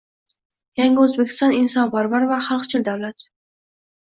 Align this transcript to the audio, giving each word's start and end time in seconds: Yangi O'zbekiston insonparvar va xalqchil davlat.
Yangi 0.81 1.03
O'zbekiston 1.03 1.53
insonparvar 1.57 2.27
va 2.33 2.41
xalqchil 2.49 2.87
davlat. 2.89 3.29